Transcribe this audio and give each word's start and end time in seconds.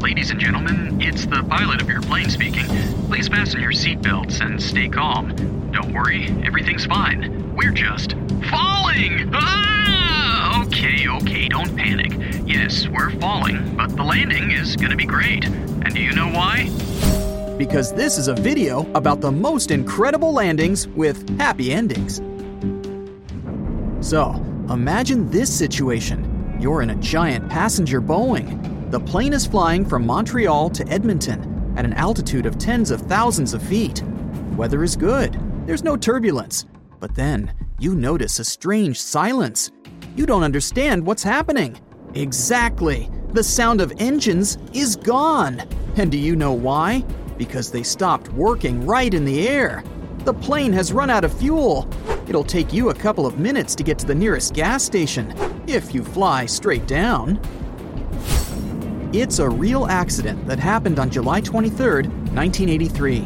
Ladies 0.00 0.30
and 0.30 0.38
gentlemen, 0.38 1.00
it's 1.02 1.26
the 1.26 1.42
pilot 1.42 1.82
of 1.82 1.88
your 1.88 2.00
plane 2.00 2.30
speaking. 2.30 2.66
Please 3.08 3.26
fasten 3.26 3.60
your 3.60 3.72
seatbelts 3.72 4.40
and 4.40 4.62
stay 4.62 4.88
calm. 4.88 5.34
Don't 5.72 5.92
worry, 5.92 6.28
everything's 6.46 6.86
fine. 6.86 7.52
We're 7.56 7.72
just 7.72 8.12
falling! 8.48 9.28
Ah! 9.34 10.62
Okay, 10.62 11.08
okay, 11.08 11.48
don't 11.48 11.76
panic. 11.76 12.12
Yes, 12.46 12.86
we're 12.86 13.10
falling, 13.18 13.76
but 13.76 13.96
the 13.96 14.04
landing 14.04 14.52
is 14.52 14.76
gonna 14.76 14.94
be 14.94 15.04
great. 15.04 15.44
And 15.46 15.92
do 15.92 16.00
you 16.00 16.12
know 16.12 16.28
why? 16.28 16.70
Because 17.58 17.92
this 17.92 18.18
is 18.18 18.28
a 18.28 18.34
video 18.34 18.88
about 18.94 19.20
the 19.20 19.32
most 19.32 19.72
incredible 19.72 20.32
landings 20.32 20.86
with 20.86 21.28
happy 21.40 21.72
endings. 21.72 22.22
So, 24.00 24.34
imagine 24.70 25.28
this 25.28 25.52
situation. 25.52 26.56
You're 26.60 26.82
in 26.82 26.90
a 26.90 26.96
giant 26.96 27.48
passenger 27.48 28.00
Boeing. 28.00 28.77
The 28.90 29.00
plane 29.00 29.34
is 29.34 29.46
flying 29.46 29.84
from 29.84 30.06
Montreal 30.06 30.70
to 30.70 30.88
Edmonton 30.88 31.74
at 31.76 31.84
an 31.84 31.92
altitude 31.92 32.46
of 32.46 32.56
tens 32.56 32.90
of 32.90 33.02
thousands 33.02 33.52
of 33.52 33.62
feet. 33.62 34.02
Weather 34.56 34.82
is 34.82 34.96
good, 34.96 35.38
there's 35.66 35.84
no 35.84 35.94
turbulence. 35.94 36.64
But 36.98 37.14
then, 37.14 37.52
you 37.78 37.94
notice 37.94 38.38
a 38.38 38.44
strange 38.44 38.98
silence. 38.98 39.70
You 40.16 40.24
don't 40.24 40.42
understand 40.42 41.04
what's 41.04 41.22
happening. 41.22 41.78
Exactly. 42.14 43.10
The 43.34 43.44
sound 43.44 43.82
of 43.82 43.92
engines 43.98 44.56
is 44.72 44.96
gone. 44.96 45.62
And 45.96 46.10
do 46.10 46.16
you 46.16 46.34
know 46.34 46.54
why? 46.54 47.04
Because 47.36 47.70
they 47.70 47.82
stopped 47.82 48.32
working 48.32 48.86
right 48.86 49.12
in 49.12 49.26
the 49.26 49.46
air. 49.46 49.84
The 50.24 50.32
plane 50.32 50.72
has 50.72 50.94
run 50.94 51.10
out 51.10 51.24
of 51.24 51.38
fuel. 51.38 51.86
It'll 52.26 52.42
take 52.42 52.72
you 52.72 52.88
a 52.88 52.94
couple 52.94 53.26
of 53.26 53.38
minutes 53.38 53.74
to 53.74 53.82
get 53.82 53.98
to 53.98 54.06
the 54.06 54.14
nearest 54.14 54.54
gas 54.54 54.82
station 54.82 55.34
if 55.66 55.94
you 55.94 56.02
fly 56.02 56.46
straight 56.46 56.86
down. 56.86 57.38
It's 59.14 59.38
a 59.38 59.48
real 59.48 59.86
accident 59.86 60.46
that 60.46 60.58
happened 60.58 60.98
on 60.98 61.08
July 61.08 61.40
23, 61.40 62.02
1983. 62.02 63.20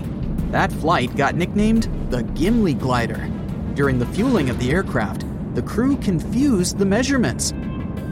That 0.53 0.71
flight 0.71 1.17
got 1.17 1.35
nicknamed 1.35 1.89
the 2.09 2.23
Gimli 2.23 2.75
Glider. 2.75 3.29
During 3.75 3.99
the 3.99 4.07
fueling 4.07 4.49
of 4.49 4.61
the 4.61 4.71
aircraft, 4.71 5.25
the 5.57 5.63
crew 5.63 5.97
confused 5.97 6.79
the 6.79 6.85
measurements. 6.85 7.53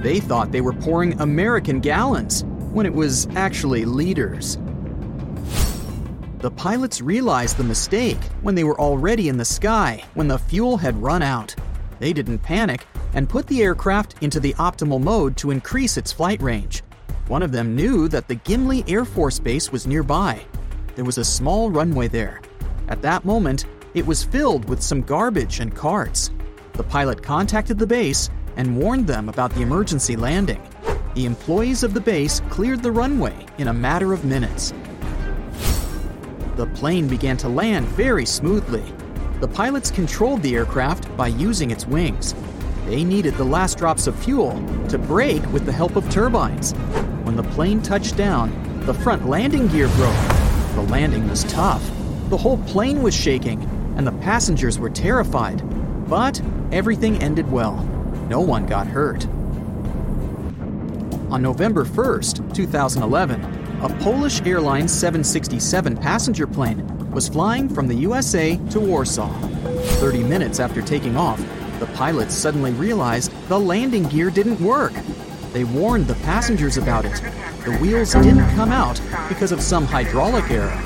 They 0.03 0.19
thought 0.19 0.51
they 0.51 0.63
were 0.63 0.73
pouring 0.73 1.21
American 1.21 1.79
gallons 1.79 2.43
when 2.73 2.87
it 2.87 2.93
was 2.93 3.29
actually 3.37 3.85
liters. 3.85 4.59
The 6.41 6.51
pilots 6.51 7.01
realized 7.01 7.57
the 7.57 7.63
mistake 7.63 8.19
when 8.43 8.57
they 8.57 8.65
were 8.65 8.81
already 8.81 9.29
in 9.29 9.37
the 9.37 9.45
sky 9.45 10.03
when 10.15 10.27
the 10.27 10.39
fuel 10.39 10.77
had 10.77 11.01
run 11.01 11.23
out. 11.23 11.55
They 12.01 12.13
didn't 12.13 12.41
panic 12.41 12.85
and 13.15 13.29
put 13.29 13.47
the 13.47 13.63
aircraft 13.63 14.17
into 14.23 14.41
the 14.41 14.55
optimal 14.55 15.01
mode 15.01 15.37
to 15.37 15.53
increase 15.53 15.97
its 15.97 16.11
flight 16.11 16.43
range. 16.43 16.83
One 17.31 17.45
of 17.45 17.53
them 17.53 17.77
knew 17.77 18.09
that 18.09 18.27
the 18.27 18.35
Gimli 18.35 18.83
Air 18.89 19.05
Force 19.05 19.39
Base 19.39 19.71
was 19.71 19.87
nearby. 19.87 20.45
There 20.97 21.05
was 21.05 21.17
a 21.17 21.25
small 21.25 21.71
runway 21.71 22.09
there. 22.09 22.41
At 22.89 23.03
that 23.03 23.25
moment, 23.25 23.67
it 23.95 24.05
was 24.05 24.25
filled 24.25 24.69
with 24.69 24.83
some 24.83 25.03
garbage 25.03 25.61
and 25.61 25.73
carts. 25.73 26.33
The 26.73 26.83
pilot 26.83 27.23
contacted 27.23 27.79
the 27.79 27.87
base 27.87 28.31
and 28.57 28.77
warned 28.77 29.07
them 29.07 29.29
about 29.29 29.55
the 29.55 29.63
emergency 29.63 30.17
landing. 30.17 30.61
The 31.15 31.25
employees 31.25 31.85
of 31.85 31.95
the 31.95 32.01
base 32.01 32.41
cleared 32.51 32.83
the 32.83 32.91
runway 32.91 33.47
in 33.59 33.69
a 33.69 33.73
matter 33.73 34.13
of 34.13 34.25
minutes. 34.25 34.75
The 36.57 36.67
plane 36.75 37.07
began 37.07 37.37
to 37.37 37.49
land 37.49 37.87
very 37.91 38.27
smoothly. 38.27 38.83
The 39.39 39.47
pilots 39.47 39.93
controlled 39.93 40.43
the 40.43 40.57
aircraft 40.57 41.17
by 41.17 41.29
using 41.29 41.71
its 41.71 41.87
wings. 41.87 42.35
They 42.87 43.05
needed 43.05 43.35
the 43.35 43.45
last 43.45 43.79
drops 43.79 44.09
of 44.09 44.19
fuel 44.19 44.61
to 44.89 44.99
brake 44.99 45.47
with 45.53 45.65
the 45.65 45.71
help 45.71 45.95
of 45.95 46.11
turbines. 46.11 46.75
When 47.31 47.37
the 47.37 47.55
plane 47.55 47.81
touched 47.81 48.17
down, 48.17 48.51
the 48.87 48.93
front 48.93 49.29
landing 49.29 49.69
gear 49.69 49.87
broke. 49.91 50.75
The 50.75 50.85
landing 50.91 51.31
was 51.31 51.45
tough. 51.45 51.81
The 52.29 52.37
whole 52.37 52.59
plane 52.65 53.05
was 53.05 53.15
shaking, 53.15 53.63
and 53.97 54.05
the 54.05 54.11
passengers 54.11 54.81
were 54.81 54.91
terrified. 54.91 55.63
But 56.09 56.43
everything 56.73 57.23
ended 57.23 57.49
well. 57.49 57.77
No 58.29 58.41
one 58.41 58.67
got 58.67 58.89
hurt. 58.89 59.29
On 61.31 61.41
November 61.41 61.85
1st, 61.85 62.53
2011, 62.53 63.45
a 63.81 63.89
Polish 64.01 64.43
Airlines 64.43 64.91
767 64.93 65.99
passenger 65.99 66.49
plane 66.49 66.85
was 67.13 67.29
flying 67.29 67.69
from 67.69 67.87
the 67.87 67.95
USA 67.95 68.57
to 68.71 68.81
Warsaw. 68.81 69.33
30 70.01 70.25
minutes 70.25 70.59
after 70.59 70.83
taking 70.83 71.17
off, 71.17 71.39
the 71.79 71.87
pilots 71.95 72.35
suddenly 72.35 72.73
realized 72.73 73.31
the 73.47 73.61
landing 73.61 74.09
gear 74.09 74.31
didn't 74.31 74.61
work. 74.61 74.93
They 75.53 75.65
warned 75.65 76.07
the 76.07 76.15
passengers 76.15 76.77
about 76.77 77.05
it. 77.05 77.21
The 77.65 77.77
wheels 77.81 78.13
didn't 78.13 78.49
come 78.55 78.71
out 78.71 79.01
because 79.29 79.51
of 79.51 79.61
some 79.61 79.85
hydraulic 79.85 80.49
error. 80.51 80.77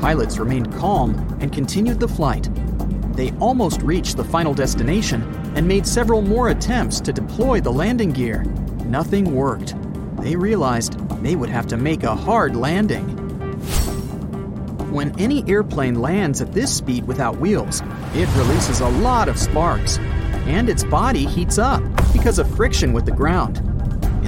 Pilots 0.00 0.38
remained 0.38 0.72
calm 0.74 1.14
and 1.40 1.52
continued 1.52 2.00
the 2.00 2.08
flight. 2.08 2.48
They 3.14 3.30
almost 3.38 3.82
reached 3.82 4.16
the 4.16 4.24
final 4.24 4.52
destination 4.52 5.22
and 5.54 5.68
made 5.68 5.86
several 5.86 6.22
more 6.22 6.48
attempts 6.48 7.00
to 7.02 7.12
deploy 7.12 7.60
the 7.60 7.72
landing 7.72 8.10
gear. 8.10 8.42
Nothing 8.84 9.34
worked. 9.34 9.74
They 10.20 10.34
realized 10.34 10.98
they 11.22 11.36
would 11.36 11.50
have 11.50 11.68
to 11.68 11.76
make 11.76 12.02
a 12.02 12.16
hard 12.16 12.56
landing. 12.56 13.16
When 14.90 15.16
any 15.20 15.48
airplane 15.48 16.00
lands 16.00 16.40
at 16.40 16.52
this 16.52 16.76
speed 16.76 17.06
without 17.06 17.38
wheels, 17.38 17.80
it 18.14 18.28
releases 18.36 18.80
a 18.80 18.88
lot 18.88 19.28
of 19.28 19.38
sparks, 19.38 19.98
and 20.48 20.68
its 20.68 20.82
body 20.82 21.26
heats 21.26 21.58
up 21.58 21.80
because 22.12 22.40
of 22.40 22.52
friction 22.56 22.92
with 22.92 23.06
the 23.06 23.12
ground. 23.12 23.69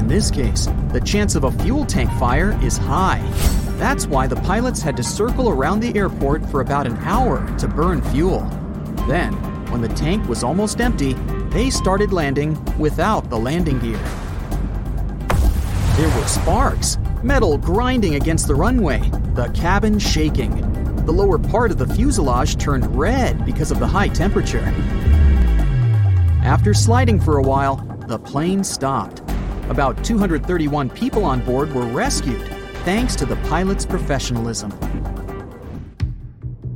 In 0.03 0.09
this 0.09 0.33
case, 0.33 0.69
the 0.89 1.01
chance 1.01 1.37
of 1.37 1.45
a 1.45 1.53
fuel 1.63 1.87
tank 1.87 2.11
fire 2.19 2.59
is 2.61 2.77
high. 2.77 3.23
That's 3.79 4.05
why 4.05 4.27
the 4.27 4.35
pilots 4.35 4.83
had 4.83 4.97
to 4.97 5.03
circle 5.05 5.49
around 5.49 5.79
the 5.79 5.97
airport 5.97 6.45
for 6.51 6.61
about 6.61 6.89
an 6.89 6.97
hour 7.03 7.47
to 7.59 7.69
burn 7.69 8.03
fuel. 8.11 8.41
Then, 9.07 9.33
when 9.71 9.81
the 9.81 9.89
tank 9.91 10.29
was 10.29 10.43
almost 10.43 10.81
empty, 10.81 11.13
they 11.51 11.71
started 11.71 12.13
landing 12.13 12.59
without 12.81 13.31
the 13.31 13.39
landing 13.39 13.79
gear. 13.79 14.03
There 15.97 16.19
were 16.19 16.27
sparks, 16.27 16.99
metal 17.23 17.57
grinding 17.57 18.17
against 18.17 18.49
the 18.49 18.57
runway, 18.57 19.09
the 19.35 19.53
cabin 19.55 20.01
shaking. 20.01 20.51
The 21.07 21.13
lower 21.13 21.39
part 21.39 21.71
of 21.71 21.79
the 21.79 21.87
fuselage 21.87 22.57
turned 22.57 22.97
red 22.97 23.47
because 23.47 23.71
of 23.71 23.79
the 23.79 23.87
high 23.87 24.09
temperature. 24.09 24.65
After 26.43 26.75
sliding 26.75 27.21
for 27.21 27.39
a 27.39 27.43
while, 27.43 27.77
the 28.09 28.19
plane 28.19 28.65
stopped. 28.65 29.23
About 29.73 30.05
231 30.05 30.91
people 30.91 31.25
on 31.25 31.43
board 31.47 31.73
were 31.73 31.87
rescued 31.87 32.47
thanks 32.85 33.17
to 33.17 33.25
the 33.25 33.37
pilot's 33.37 33.87
professionalism. 33.87 34.71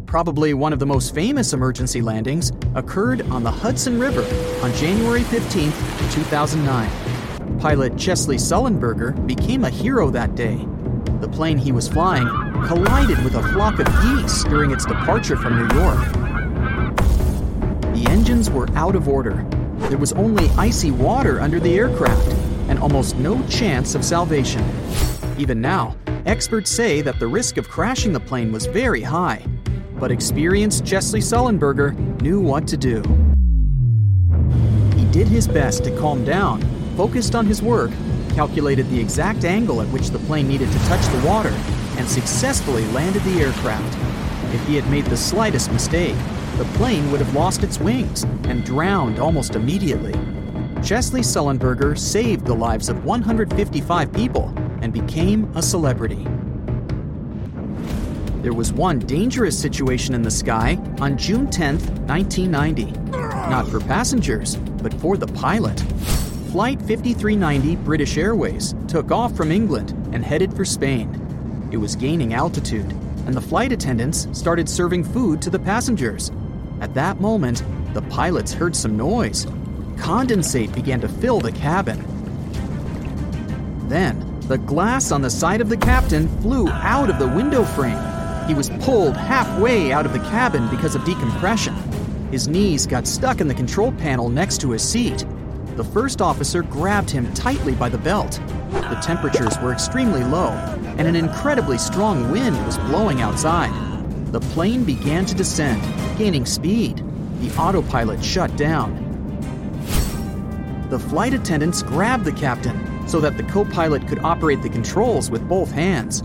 Probably 0.06 0.54
one 0.54 0.72
of 0.72 0.78
the 0.78 0.86
most 0.86 1.14
famous 1.14 1.52
emergency 1.52 2.00
landings 2.00 2.52
occurred 2.74 3.20
on 3.30 3.42
the 3.42 3.50
Hudson 3.50 4.00
River 4.00 4.22
on 4.64 4.72
January 4.76 5.24
15, 5.24 5.70
2009. 6.10 7.58
Pilot 7.58 7.98
Chesley 7.98 8.38
Sullenberger 8.38 9.26
became 9.26 9.64
a 9.64 9.70
hero 9.70 10.08
that 10.08 10.34
day. 10.34 10.66
The 11.20 11.28
plane 11.28 11.58
he 11.58 11.72
was 11.72 11.86
flying 11.86 12.26
collided 12.66 13.22
with 13.22 13.34
a 13.34 13.42
flock 13.52 13.78
of 13.78 13.86
geese 14.00 14.42
during 14.44 14.70
its 14.70 14.86
departure 14.86 15.36
from 15.36 15.56
New 15.56 15.76
York. 15.78 15.98
The 17.94 18.06
engines 18.08 18.48
were 18.48 18.70
out 18.70 18.96
of 18.96 19.06
order. 19.06 19.44
There 19.90 19.98
was 19.98 20.14
only 20.14 20.48
icy 20.56 20.92
water 20.92 21.42
under 21.42 21.60
the 21.60 21.76
aircraft 21.76 22.45
and 22.68 22.78
almost 22.78 23.16
no 23.16 23.42
chance 23.48 23.94
of 23.94 24.04
salvation. 24.04 24.64
Even 25.38 25.60
now, 25.60 25.96
experts 26.24 26.70
say 26.70 27.02
that 27.02 27.18
the 27.18 27.26
risk 27.26 27.56
of 27.56 27.68
crashing 27.68 28.12
the 28.12 28.20
plane 28.20 28.52
was 28.52 28.66
very 28.66 29.02
high, 29.02 29.44
but 29.98 30.10
experienced 30.10 30.84
Chesley 30.84 31.20
Sullenberger 31.20 31.94
knew 32.22 32.40
what 32.40 32.66
to 32.68 32.76
do. 32.76 33.02
He 34.98 35.04
did 35.12 35.28
his 35.28 35.46
best 35.46 35.84
to 35.84 35.96
calm 35.98 36.24
down, 36.24 36.62
focused 36.96 37.34
on 37.34 37.46
his 37.46 37.62
work, 37.62 37.90
calculated 38.30 38.88
the 38.90 39.00
exact 39.00 39.44
angle 39.44 39.80
at 39.80 39.88
which 39.88 40.10
the 40.10 40.18
plane 40.20 40.48
needed 40.48 40.70
to 40.70 40.78
touch 40.80 41.04
the 41.06 41.26
water, 41.26 41.54
and 41.98 42.08
successfully 42.08 42.84
landed 42.86 43.22
the 43.22 43.40
aircraft. 43.40 43.96
If 44.54 44.66
he 44.66 44.76
had 44.76 44.88
made 44.90 45.06
the 45.06 45.16
slightest 45.16 45.72
mistake, 45.72 46.16
the 46.56 46.64
plane 46.74 47.10
would 47.10 47.20
have 47.20 47.34
lost 47.34 47.62
its 47.62 47.78
wings 47.78 48.24
and 48.44 48.64
drowned 48.64 49.18
almost 49.18 49.54
immediately. 49.54 50.14
Chesley 50.86 51.22
Sullenberger 51.22 51.98
saved 51.98 52.46
the 52.46 52.54
lives 52.54 52.88
of 52.88 53.04
155 53.04 54.12
people 54.12 54.54
and 54.82 54.92
became 54.92 55.50
a 55.56 55.60
celebrity. 55.60 56.24
There 58.42 58.52
was 58.52 58.72
one 58.72 59.00
dangerous 59.00 59.60
situation 59.60 60.14
in 60.14 60.22
the 60.22 60.30
sky 60.30 60.78
on 61.00 61.18
June 61.18 61.50
10, 61.50 61.78
1990. 62.06 62.92
Not 63.50 63.66
for 63.66 63.80
passengers, 63.80 64.54
but 64.80 64.94
for 64.94 65.16
the 65.16 65.26
pilot. 65.26 65.80
Flight 66.52 66.78
5390 66.82 67.74
British 67.82 68.16
Airways 68.16 68.76
took 68.86 69.10
off 69.10 69.36
from 69.36 69.50
England 69.50 69.90
and 70.12 70.24
headed 70.24 70.54
for 70.54 70.64
Spain. 70.64 71.68
It 71.72 71.78
was 71.78 71.96
gaining 71.96 72.32
altitude, 72.32 72.92
and 73.26 73.34
the 73.34 73.40
flight 73.40 73.72
attendants 73.72 74.28
started 74.30 74.68
serving 74.68 75.02
food 75.02 75.42
to 75.42 75.50
the 75.50 75.58
passengers. 75.58 76.30
At 76.80 76.94
that 76.94 77.20
moment, 77.20 77.64
the 77.92 78.02
pilots 78.02 78.52
heard 78.52 78.76
some 78.76 78.96
noise. 78.96 79.48
Condensate 79.96 80.74
began 80.74 81.00
to 81.00 81.08
fill 81.08 81.40
the 81.40 81.52
cabin. 81.52 82.04
Then, 83.88 84.22
The 84.48 84.58
glass 84.58 85.10
on 85.10 85.22
the 85.22 85.30
side 85.30 85.60
of 85.60 85.68
the 85.68 85.76
captain 85.76 86.28
flew 86.40 86.68
out 86.68 87.10
of 87.10 87.18
the 87.18 87.26
window 87.26 87.64
frame. 87.64 87.98
He 88.46 88.54
was 88.54 88.70
pulled 88.78 89.16
halfway 89.16 89.90
out 89.90 90.06
of 90.06 90.12
the 90.12 90.20
cabin 90.20 90.68
because 90.70 90.94
of 90.94 91.04
decompression. 91.04 91.74
His 92.30 92.46
knees 92.46 92.86
got 92.86 93.08
stuck 93.08 93.40
in 93.40 93.48
the 93.48 93.54
control 93.54 93.90
panel 93.90 94.28
next 94.28 94.60
to 94.60 94.70
his 94.70 94.88
seat. 94.88 95.26
The 95.74 95.82
first 95.82 96.22
officer 96.22 96.62
grabbed 96.62 97.10
him 97.10 97.34
tightly 97.34 97.74
by 97.74 97.88
the 97.88 97.98
belt. 97.98 98.40
The 98.70 99.00
temperatures 99.02 99.58
were 99.58 99.72
extremely 99.72 100.22
low, 100.22 100.50
and 100.96 101.08
an 101.08 101.16
incredibly 101.16 101.76
strong 101.76 102.30
wind 102.30 102.56
was 102.66 102.78
blowing 102.78 103.20
outside. 103.22 103.72
The 104.32 104.40
plane 104.40 104.84
began 104.84 105.26
to 105.26 105.34
descend, 105.34 105.82
gaining 106.16 106.46
speed. 106.46 107.02
The 107.40 107.50
autopilot 107.58 108.24
shut 108.24 108.56
down. 108.56 109.05
The 110.88 111.00
flight 111.00 111.34
attendants 111.34 111.82
grabbed 111.82 112.24
the 112.24 112.30
captain 112.30 113.08
so 113.08 113.18
that 113.18 113.36
the 113.36 113.42
co 113.42 113.64
pilot 113.64 114.06
could 114.06 114.20
operate 114.20 114.62
the 114.62 114.68
controls 114.68 115.32
with 115.32 115.48
both 115.48 115.72
hands. 115.72 116.22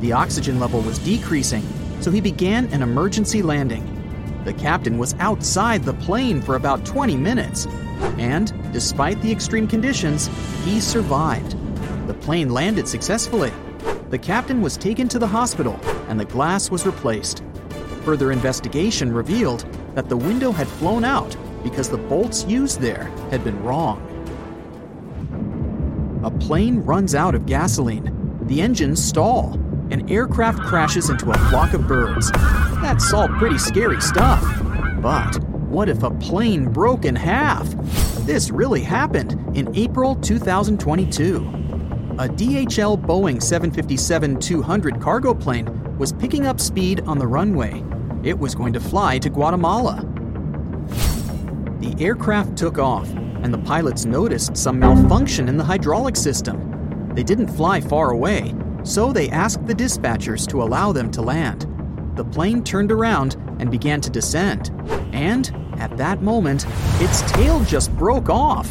The 0.00 0.12
oxygen 0.12 0.60
level 0.60 0.80
was 0.82 1.00
decreasing, 1.00 1.64
so 2.00 2.12
he 2.12 2.20
began 2.20 2.66
an 2.72 2.82
emergency 2.82 3.42
landing. 3.42 3.90
The 4.44 4.52
captain 4.52 4.98
was 4.98 5.14
outside 5.18 5.82
the 5.82 5.94
plane 5.94 6.40
for 6.40 6.54
about 6.54 6.86
20 6.86 7.16
minutes, 7.16 7.66
and 8.18 8.52
despite 8.72 9.20
the 9.20 9.32
extreme 9.32 9.66
conditions, 9.66 10.30
he 10.64 10.80
survived. 10.80 11.56
The 12.06 12.14
plane 12.14 12.50
landed 12.50 12.86
successfully. 12.86 13.52
The 14.10 14.18
captain 14.18 14.62
was 14.62 14.76
taken 14.76 15.08
to 15.08 15.18
the 15.18 15.26
hospital 15.26 15.80
and 16.08 16.20
the 16.20 16.24
glass 16.24 16.70
was 16.70 16.86
replaced. 16.86 17.42
Further 18.04 18.30
investigation 18.30 19.12
revealed 19.12 19.66
that 19.96 20.08
the 20.08 20.16
window 20.16 20.52
had 20.52 20.68
flown 20.68 21.02
out 21.02 21.36
because 21.64 21.88
the 21.88 21.98
bolts 21.98 22.44
used 22.44 22.80
there 22.80 23.04
had 23.30 23.42
been 23.42 23.60
wrong. 23.64 23.98
A 26.22 26.30
plane 26.30 26.78
runs 26.80 27.14
out 27.14 27.34
of 27.34 27.46
gasoline. 27.46 28.38
The 28.42 28.62
engines 28.62 29.02
stall. 29.02 29.54
An 29.90 30.08
aircraft 30.08 30.60
crashes 30.60 31.10
into 31.10 31.30
a 31.30 31.38
flock 31.50 31.72
of 31.74 31.88
birds. 31.88 32.30
That's 32.80 33.12
all 33.12 33.28
pretty 33.28 33.58
scary 33.58 34.00
stuff. 34.00 34.42
But 35.02 35.36
what 35.68 35.88
if 35.88 36.02
a 36.02 36.10
plane 36.10 36.70
broke 36.70 37.04
in 37.04 37.16
half? 37.16 37.68
This 38.24 38.50
really 38.50 38.82
happened 38.82 39.32
in 39.56 39.74
April 39.76 40.14
2022. 40.16 41.36
A 41.36 42.28
DHL 42.28 42.96
Boeing 42.96 43.42
757 43.42 44.38
200 44.38 45.00
cargo 45.00 45.34
plane 45.34 45.98
was 45.98 46.12
picking 46.12 46.46
up 46.46 46.60
speed 46.60 47.00
on 47.06 47.18
the 47.18 47.26
runway. 47.26 47.84
It 48.22 48.38
was 48.38 48.54
going 48.54 48.72
to 48.72 48.80
fly 48.80 49.18
to 49.18 49.28
Guatemala. 49.28 50.13
The 51.84 52.02
aircraft 52.02 52.56
took 52.56 52.78
off, 52.78 53.10
and 53.10 53.52
the 53.52 53.58
pilots 53.58 54.06
noticed 54.06 54.56
some 54.56 54.78
malfunction 54.78 55.50
in 55.50 55.58
the 55.58 55.64
hydraulic 55.64 56.16
system. 56.16 57.12
They 57.14 57.22
didn't 57.22 57.48
fly 57.48 57.82
far 57.82 58.12
away, 58.12 58.54
so 58.84 59.12
they 59.12 59.28
asked 59.28 59.66
the 59.66 59.74
dispatchers 59.74 60.48
to 60.48 60.62
allow 60.62 60.92
them 60.92 61.10
to 61.10 61.20
land. 61.20 61.66
The 62.16 62.24
plane 62.24 62.64
turned 62.64 62.90
around 62.90 63.34
and 63.58 63.70
began 63.70 64.00
to 64.00 64.08
descend, 64.08 64.70
and 65.12 65.54
at 65.78 65.94
that 65.98 66.22
moment, 66.22 66.64
its 67.02 67.20
tail 67.32 67.62
just 67.64 67.94
broke 67.96 68.30
off. 68.30 68.70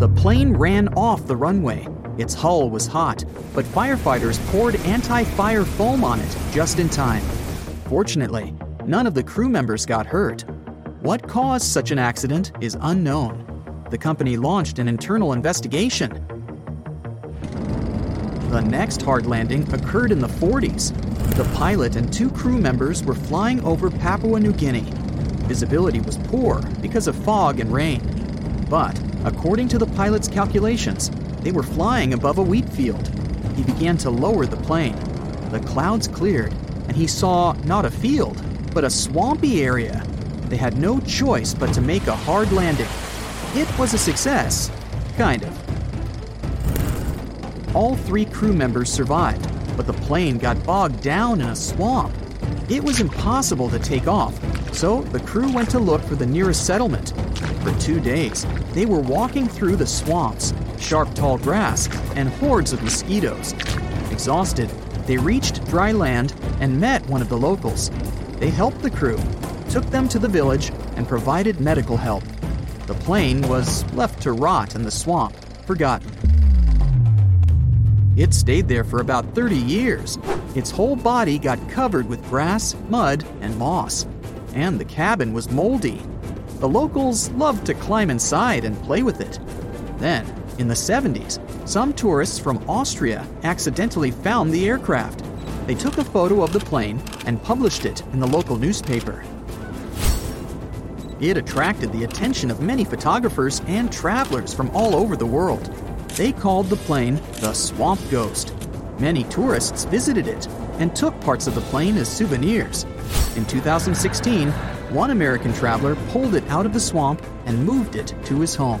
The 0.00 0.12
plane 0.16 0.54
ran 0.54 0.88
off 0.94 1.28
the 1.28 1.36
runway. 1.36 1.86
Its 2.18 2.34
hull 2.34 2.68
was 2.68 2.88
hot, 2.88 3.24
but 3.54 3.64
firefighters 3.66 4.44
poured 4.50 4.74
anti 4.86 5.22
fire 5.22 5.64
foam 5.64 6.02
on 6.02 6.18
it 6.18 6.36
just 6.50 6.80
in 6.80 6.88
time. 6.88 7.22
Fortunately, 7.84 8.52
none 8.84 9.06
of 9.06 9.14
the 9.14 9.22
crew 9.22 9.48
members 9.48 9.86
got 9.86 10.04
hurt. 10.04 10.44
What 11.02 11.26
caused 11.26 11.64
such 11.64 11.90
an 11.90 11.98
accident 11.98 12.52
is 12.60 12.78
unknown. 12.80 13.84
The 13.90 13.98
company 13.98 14.36
launched 14.36 14.78
an 14.78 14.86
internal 14.86 15.32
investigation. 15.32 16.12
The 18.50 18.60
next 18.60 19.02
hard 19.02 19.26
landing 19.26 19.68
occurred 19.74 20.12
in 20.12 20.20
the 20.20 20.28
40s. 20.28 20.94
The 21.34 21.42
pilot 21.56 21.96
and 21.96 22.12
two 22.12 22.30
crew 22.30 22.56
members 22.56 23.02
were 23.02 23.16
flying 23.16 23.64
over 23.64 23.90
Papua 23.90 24.38
New 24.38 24.52
Guinea. 24.52 24.86
Visibility 25.48 25.98
was 25.98 26.18
poor 26.18 26.62
because 26.80 27.08
of 27.08 27.16
fog 27.16 27.58
and 27.58 27.72
rain. 27.72 28.00
But, 28.70 28.96
according 29.24 29.66
to 29.70 29.78
the 29.78 29.86
pilot's 29.86 30.28
calculations, 30.28 31.10
they 31.40 31.50
were 31.50 31.64
flying 31.64 32.14
above 32.14 32.38
a 32.38 32.42
wheat 32.42 32.68
field. 32.68 33.10
He 33.56 33.64
began 33.64 33.96
to 33.98 34.10
lower 34.10 34.46
the 34.46 34.56
plane. 34.58 34.94
The 35.50 35.58
clouds 35.66 36.06
cleared, 36.06 36.52
and 36.86 36.96
he 36.96 37.08
saw 37.08 37.54
not 37.64 37.84
a 37.84 37.90
field, 37.90 38.40
but 38.72 38.84
a 38.84 38.90
swampy 38.90 39.64
area. 39.64 40.06
They 40.52 40.58
had 40.58 40.76
no 40.76 41.00
choice 41.00 41.54
but 41.54 41.72
to 41.72 41.80
make 41.80 42.08
a 42.08 42.14
hard 42.14 42.52
landing. 42.52 42.86
It 43.54 43.66
was 43.78 43.94
a 43.94 43.98
success, 43.98 44.70
kind 45.16 45.42
of. 45.42 45.50
All 47.74 47.96
three 47.96 48.26
crew 48.26 48.52
members 48.52 48.92
survived, 48.92 49.48
but 49.78 49.86
the 49.86 49.94
plane 49.94 50.36
got 50.36 50.62
bogged 50.62 51.00
down 51.00 51.40
in 51.40 51.48
a 51.48 51.56
swamp. 51.56 52.14
It 52.68 52.84
was 52.84 53.00
impossible 53.00 53.70
to 53.70 53.78
take 53.78 54.06
off, 54.06 54.38
so 54.74 55.00
the 55.04 55.20
crew 55.20 55.50
went 55.50 55.70
to 55.70 55.78
look 55.78 56.02
for 56.02 56.16
the 56.16 56.26
nearest 56.26 56.66
settlement. 56.66 57.14
For 57.62 57.72
two 57.80 57.98
days, 57.98 58.44
they 58.74 58.84
were 58.84 59.00
walking 59.00 59.48
through 59.48 59.76
the 59.76 59.86
swamps, 59.86 60.52
sharp 60.78 61.14
tall 61.14 61.38
grass, 61.38 61.88
and 62.14 62.28
hordes 62.28 62.74
of 62.74 62.82
mosquitoes. 62.82 63.54
Exhausted, 64.10 64.68
they 65.06 65.16
reached 65.16 65.64
dry 65.68 65.92
land 65.92 66.34
and 66.60 66.78
met 66.78 67.06
one 67.06 67.22
of 67.22 67.30
the 67.30 67.38
locals. 67.38 67.90
They 68.36 68.50
helped 68.50 68.82
the 68.82 68.90
crew, 68.90 69.18
took 69.72 69.86
them 69.86 70.06
to 70.06 70.18
the 70.18 70.28
village, 70.28 70.70
and 70.96 71.08
provided 71.08 71.58
medical 71.58 71.96
help. 71.96 72.22
The 72.86 72.94
plane 72.94 73.40
was 73.48 73.90
left 73.94 74.20
to 74.22 74.32
rot 74.32 74.74
in 74.74 74.82
the 74.82 74.90
swamp, 74.90 75.34
forgotten. 75.64 76.10
It 78.14 78.34
stayed 78.34 78.68
there 78.68 78.84
for 78.84 79.00
about 79.00 79.34
30 79.34 79.56
years. 79.56 80.18
Its 80.54 80.70
whole 80.70 80.94
body 80.94 81.38
got 81.38 81.70
covered 81.70 82.06
with 82.06 82.22
grass, 82.28 82.76
mud, 82.90 83.24
and 83.40 83.56
moss. 83.56 84.06
And 84.52 84.78
the 84.78 84.84
cabin 84.84 85.32
was 85.32 85.50
moldy. 85.50 86.02
The 86.58 86.68
locals 86.68 87.30
loved 87.30 87.64
to 87.64 87.74
climb 87.74 88.10
inside 88.10 88.66
and 88.66 88.80
play 88.82 89.02
with 89.02 89.22
it. 89.22 89.38
Then, 89.96 90.26
in 90.58 90.68
the 90.68 90.74
70s, 90.74 91.40
some 91.66 91.94
tourists 91.94 92.38
from 92.38 92.62
Austria 92.68 93.26
accidentally 93.42 94.10
found 94.10 94.52
the 94.52 94.68
aircraft. 94.68 95.24
They 95.66 95.74
took 95.74 95.96
a 95.96 96.04
photo 96.04 96.42
of 96.42 96.52
the 96.52 96.60
plane 96.60 97.02
and 97.24 97.42
published 97.42 97.86
it 97.86 98.02
in 98.12 98.20
the 98.20 98.26
local 98.26 98.58
newspaper. 98.58 99.24
It 101.22 101.36
attracted 101.36 101.92
the 101.92 102.02
attention 102.02 102.50
of 102.50 102.60
many 102.60 102.84
photographers 102.84 103.62
and 103.68 103.92
travelers 103.92 104.52
from 104.52 104.70
all 104.74 104.96
over 104.96 105.14
the 105.16 105.24
world. 105.24 105.64
They 106.16 106.32
called 106.32 106.66
the 106.66 106.74
plane 106.74 107.20
the 107.34 107.52
Swamp 107.52 108.00
Ghost. 108.10 108.52
Many 108.98 109.22
tourists 109.24 109.84
visited 109.84 110.26
it 110.26 110.48
and 110.80 110.96
took 110.96 111.18
parts 111.20 111.46
of 111.46 111.54
the 111.54 111.60
plane 111.60 111.96
as 111.96 112.08
souvenirs. 112.08 112.82
In 113.36 113.44
2016, 113.44 114.50
one 114.90 115.12
American 115.12 115.52
traveler 115.52 115.94
pulled 116.10 116.34
it 116.34 116.42
out 116.50 116.66
of 116.66 116.72
the 116.72 116.80
swamp 116.80 117.24
and 117.46 117.64
moved 117.64 117.94
it 117.94 118.12
to 118.24 118.40
his 118.40 118.56
home. 118.56 118.80